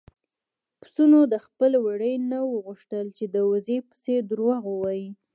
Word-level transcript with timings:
پسونو 0.81 1.19
د 1.33 1.35
خپل 1.45 1.71
وري 1.85 2.13
نه 2.31 2.39
وغوښتل 2.51 3.05
چې 3.17 3.25
د 3.33 3.35
وزې 3.51 3.77
په 3.87 3.95
څېر 4.03 4.21
دروغ 4.31 4.59
ووايي. 4.69 5.07